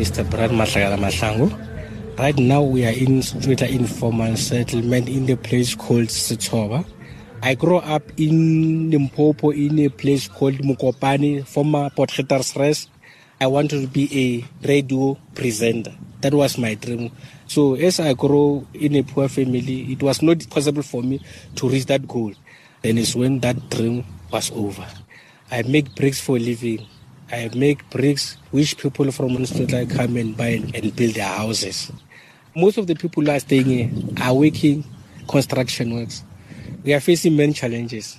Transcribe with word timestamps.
Mr. 0.00 0.24
Brian 0.24 0.56
Matlagala 0.56 0.96
Mahlangu. 0.96 1.52
Right 2.18 2.38
now 2.38 2.62
we 2.62 2.86
are 2.86 2.96
in 2.96 3.20
Street 3.20 3.60
informal 3.60 4.34
settlement 4.34 5.10
in 5.10 5.26
the 5.26 5.36
place 5.36 5.74
called 5.74 6.08
Sitsoba. 6.08 6.86
I 7.42 7.52
grew 7.54 7.76
up 7.76 8.04
in 8.16 8.90
Limpopo 8.90 9.50
in 9.50 9.78
a 9.80 9.90
place 9.90 10.26
called 10.26 10.54
Mokopane, 10.64 11.46
former 11.46 11.90
Potgietersrus. 11.90 12.88
I 13.42 13.46
wanted 13.46 13.82
to 13.82 13.88
be 13.88 14.08
a 14.08 14.66
radio 14.66 15.18
presenter. 15.34 15.92
That 16.22 16.32
was 16.32 16.56
my 16.56 16.76
dream. 16.76 17.12
So 17.46 17.74
as 17.74 18.00
I 18.00 18.14
grew 18.14 18.66
in 18.72 18.96
a 18.96 19.02
poor 19.02 19.28
family, 19.28 19.92
it 19.92 20.02
was 20.02 20.22
not 20.22 20.48
possible 20.48 20.82
for 20.82 21.02
me 21.02 21.20
to 21.56 21.68
reach 21.68 21.84
that 21.92 22.08
goal. 22.08 22.32
Then 22.80 22.96
it's 22.96 23.14
when 23.14 23.40
that 23.40 23.68
dream 23.68 24.06
was 24.32 24.50
over. 24.52 24.86
I 25.50 25.60
make 25.60 25.94
bricks 25.94 26.22
for 26.22 26.38
living. 26.38 26.86
I 27.32 27.48
make 27.54 27.88
bricks 27.90 28.36
which 28.50 28.76
people 28.76 29.10
from 29.12 29.34
Minnesota 29.34 29.86
come 29.88 30.16
and 30.16 30.36
buy 30.36 30.62
and 30.74 30.96
build 30.96 31.14
their 31.14 31.28
houses. 31.28 31.92
Most 32.56 32.76
of 32.76 32.88
the 32.88 32.96
people 32.96 33.24
who 33.24 33.30
are 33.30 33.38
staying 33.38 33.66
here 33.66 33.90
are 34.20 34.34
working 34.34 34.84
construction 35.28 35.94
works. 35.94 36.24
We 36.82 36.92
are 36.92 36.98
facing 36.98 37.36
many 37.36 37.52
challenges. 37.52 38.18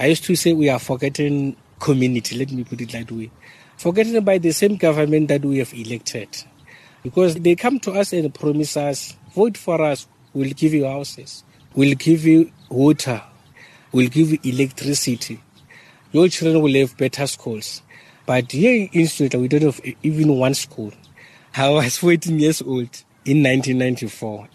I 0.00 0.06
used 0.06 0.24
to 0.24 0.34
say 0.34 0.52
we 0.52 0.68
are 0.68 0.80
forgetting 0.80 1.54
community, 1.78 2.36
let 2.38 2.50
me 2.50 2.64
put 2.64 2.80
it 2.80 2.90
that 2.90 3.12
way. 3.12 3.30
Forgetting 3.76 4.24
by 4.24 4.38
the 4.38 4.50
same 4.50 4.76
government 4.76 5.28
that 5.28 5.44
we 5.44 5.58
have 5.58 5.72
elected. 5.72 6.28
Because 7.04 7.36
they 7.36 7.54
come 7.54 7.78
to 7.80 7.92
us 7.92 8.12
and 8.12 8.34
promise 8.34 8.76
us, 8.76 9.16
vote 9.32 9.56
for 9.56 9.80
us, 9.80 10.08
we'll 10.34 10.52
give 10.52 10.74
you 10.74 10.86
houses, 10.86 11.44
we'll 11.74 11.94
give 11.94 12.26
you 12.26 12.50
water, 12.68 13.22
we'll 13.92 14.08
give 14.08 14.32
you 14.32 14.38
electricity. 14.42 15.40
Your 16.12 16.28
children 16.28 16.60
will 16.62 16.74
have 16.74 16.96
better 16.96 17.26
schools. 17.28 17.82
But 18.30 18.52
here 18.52 18.88
in 18.92 19.08
Sweden, 19.08 19.40
we 19.40 19.48
don't 19.48 19.62
have 19.62 19.80
even 20.04 20.38
one 20.38 20.54
school. 20.54 20.92
I 21.56 21.68
was 21.68 21.96
14 21.96 22.38
years 22.38 22.62
old 22.62 23.02
in 23.24 23.42
1994. 23.42 24.46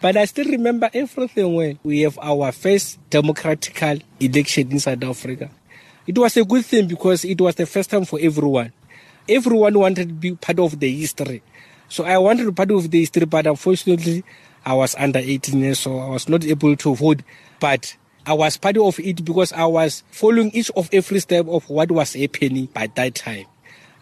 But 0.00 0.16
I 0.16 0.24
still 0.26 0.44
remember 0.44 0.88
everything 0.94 1.52
when 1.52 1.80
we 1.82 2.02
have 2.02 2.16
our 2.22 2.52
first 2.52 3.00
democratical 3.10 3.98
election 4.20 4.70
in 4.70 4.78
South 4.78 5.02
Africa. 5.02 5.50
It 6.06 6.16
was 6.16 6.36
a 6.36 6.44
good 6.44 6.64
thing 6.64 6.86
because 6.86 7.24
it 7.24 7.40
was 7.40 7.56
the 7.56 7.66
first 7.66 7.90
time 7.90 8.04
for 8.04 8.20
everyone. 8.22 8.72
Everyone 9.28 9.80
wanted 9.80 10.10
to 10.10 10.14
be 10.14 10.36
part 10.36 10.60
of 10.60 10.78
the 10.78 10.96
history. 10.96 11.42
So 11.88 12.04
I 12.04 12.18
wanted 12.18 12.44
to 12.44 12.52
be 12.52 12.54
part 12.54 12.70
of 12.70 12.88
the 12.88 13.00
history, 13.00 13.26
but 13.26 13.48
unfortunately, 13.48 14.22
I 14.64 14.74
was 14.74 14.94
under 14.94 15.18
18 15.18 15.58
years, 15.58 15.80
so 15.80 15.98
I 15.98 16.08
was 16.08 16.28
not 16.28 16.44
able 16.44 16.76
to 16.76 16.94
vote. 16.94 17.22
But 17.58 17.96
I 18.26 18.32
was 18.32 18.56
part 18.56 18.78
of 18.78 18.98
it 19.00 19.22
because 19.22 19.52
I 19.52 19.66
was 19.66 20.02
following 20.10 20.50
each 20.52 20.70
of 20.70 20.88
every 20.92 21.20
step 21.20 21.46
of 21.46 21.68
what 21.68 21.90
was 21.90 22.14
happening 22.14 22.66
by 22.66 22.86
that 22.94 23.14
time. 23.16 23.44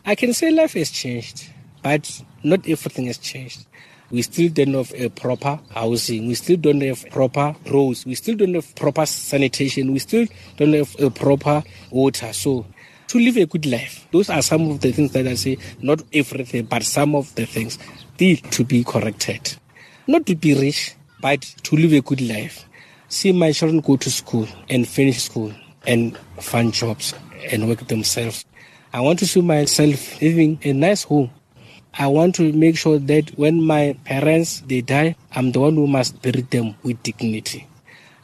I 0.07 0.15
can 0.15 0.33
say 0.33 0.53
life 0.53 0.75
has 0.75 0.93
changed, 0.93 1.51
but 1.83 2.23
not 2.45 2.69
everything 2.69 3.07
has 3.07 3.19
changed. 3.19 3.67
We 4.13 4.23
still 4.23 4.49
don't 4.51 4.75
have 4.75 4.93
a 4.95 5.09
proper 5.09 5.59
housing. 5.71 6.29
We 6.29 6.35
still 6.35 6.57
don't 6.57 6.83
have 6.83 7.05
proper 7.11 7.57
roads. 7.69 8.07
We 8.07 8.15
still 8.15 8.37
don't 8.37 8.55
have 8.55 8.75
proper 8.77 9.07
sanitation. 9.07 9.93
We 9.93 9.99
still 9.99 10.27
don't 10.57 10.75
have 10.75 10.95
a 11.01 11.11
proper 11.11 11.65
water. 11.91 12.33
So 12.33 12.67
to 13.09 13.19
live 13.19 13.37
a 13.39 13.47
good 13.47 13.67
life, 13.67 14.07
those 14.13 14.31
are 14.31 14.43
some 14.43 14.71
of 14.71 14.81
the 14.81 14.93
things 14.93 15.13
that 15.13 15.27
I 15.27 15.35
say, 15.35 15.59
not 15.81 16.03
everything, 16.13 16.67
but 16.67 16.85
some 16.85 17.17
of 17.17 17.35
the 17.35 17.47
things 17.47 17.77
still 18.15 18.37
to 18.37 18.65
be 18.65 18.85
corrected. 18.85 19.57
Not 20.07 20.27
to 20.27 20.37
be 20.37 20.55
rich, 20.55 20.95
but 21.21 21.41
to 21.41 21.77
live 21.77 21.93
a 21.93 22.03
good 22.03 22.21
life. 22.21 22.69
See 23.13 23.33
my 23.37 23.53
children 23.53 23.85
go 23.85 24.01
to 24.01 24.11
school 24.11 24.49
and 24.73 24.89
finish 24.89 25.21
school 25.29 25.53
and 25.87 26.17
find 26.41 26.73
jobs 26.73 27.13
and 27.53 27.69
work 27.69 27.85
themselves. 27.93 28.47
I 28.93 29.01
want 29.01 29.19
to 29.21 29.27
see 29.27 29.43
myself 29.45 30.21
living 30.23 30.59
in 30.63 30.77
a 30.77 30.81
nice 30.89 31.05
home 31.05 31.31
I 31.95 32.07
want 32.07 32.35
to 32.37 32.51
make 32.55 32.79
sure 32.79 32.99
that 32.99 33.37
when 33.37 33.61
my 33.61 33.95
parents 34.07 34.63
they 34.63 34.81
die, 34.81 35.15
I'm 35.33 35.53
the 35.53 35.61
one 35.61 35.75
who 35.75 35.87
must 35.87 36.23
bury 36.23 36.41
them 36.41 36.75
with 36.83 37.03
dignity. 37.03 37.69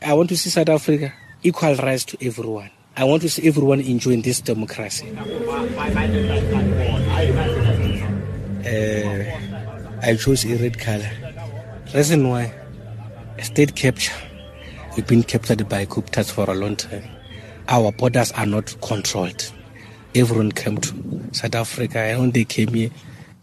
I 0.01 0.15
want 0.15 0.31
to 0.31 0.39
see 0.39 0.49
South 0.49 0.71
Africa 0.71 1.13
equal 1.43 1.75
rights 1.77 2.05
to 2.07 2.27
everyone. 2.27 2.71
I 2.97 3.05
want 3.05 3.21
to 3.23 3.29
see 3.29 3.47
everyone 3.47 3.81
enjoying 3.81 4.23
this 4.23 4.41
democracy. 4.41 5.15
Uh, 5.15 5.21
I 10.03 10.17
chose 10.17 10.47
a 10.47 10.57
red 10.57 10.79
color. 10.79 11.11
Reason 11.95 12.27
why? 12.27 12.55
State 13.43 13.77
capture. 13.77 14.28
We've 14.99 15.07
been 15.07 15.23
captured 15.23 15.69
by 15.69 15.87
Guptas 15.87 16.33
for 16.33 16.51
a 16.51 16.55
long 16.55 16.75
time. 16.75 17.05
Our 17.69 17.93
borders 17.93 18.33
are 18.33 18.47
not 18.47 18.75
controlled. 18.81 19.53
Everyone 20.13 20.51
came 20.51 20.79
to 20.79 21.25
South 21.31 21.55
Africa 21.55 22.01
and 22.01 22.21
when 22.21 22.31
they 22.33 22.45
came 22.45 22.75
here, 22.75 22.91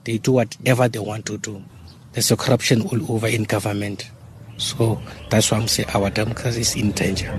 they 0.04 0.18
do 0.18 0.34
whatever 0.34 0.90
they 0.90 1.00
want 1.00 1.26
to 1.28 1.38
do. 1.38 1.64
There's 2.12 2.30
a 2.30 2.36
corruption 2.36 2.82
all 2.82 3.10
over 3.10 3.28
in 3.28 3.44
government. 3.44 4.12
So 4.58 5.02
that's 5.30 5.50
why 5.50 5.60
I'm 5.60 5.70
saying 5.70 5.88
our 5.94 6.10
democracy 6.10 6.60
is 6.60 6.76
in 6.76 6.92
danger. 6.92 7.32